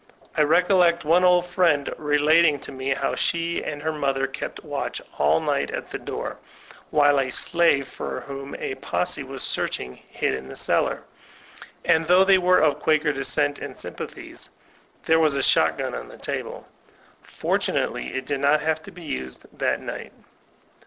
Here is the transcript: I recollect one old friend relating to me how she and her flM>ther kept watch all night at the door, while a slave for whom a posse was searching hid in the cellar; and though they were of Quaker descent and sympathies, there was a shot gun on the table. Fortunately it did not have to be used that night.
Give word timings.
I 0.35 0.41
recollect 0.41 1.05
one 1.05 1.23
old 1.23 1.45
friend 1.45 1.93
relating 1.99 2.59
to 2.61 2.71
me 2.71 2.89
how 2.95 3.13
she 3.13 3.63
and 3.63 3.83
her 3.83 3.91
flM>ther 3.91 4.25
kept 4.33 4.63
watch 4.63 4.99
all 5.19 5.39
night 5.39 5.69
at 5.69 5.91
the 5.91 5.99
door, 5.99 6.39
while 6.89 7.19
a 7.19 7.29
slave 7.29 7.87
for 7.87 8.21
whom 8.21 8.55
a 8.55 8.73
posse 8.73 9.21
was 9.21 9.43
searching 9.43 9.93
hid 10.09 10.33
in 10.33 10.47
the 10.47 10.55
cellar; 10.55 11.03
and 11.85 12.07
though 12.07 12.23
they 12.23 12.39
were 12.39 12.57
of 12.61 12.79
Quaker 12.79 13.13
descent 13.13 13.59
and 13.59 13.77
sympathies, 13.77 14.49
there 15.05 15.19
was 15.19 15.35
a 15.35 15.43
shot 15.43 15.77
gun 15.77 15.93
on 15.93 16.07
the 16.07 16.17
table. 16.17 16.67
Fortunately 17.21 18.07
it 18.07 18.25
did 18.25 18.39
not 18.39 18.61
have 18.61 18.81
to 18.81 18.91
be 18.91 19.03
used 19.03 19.45
that 19.55 19.79
night. 19.81 20.13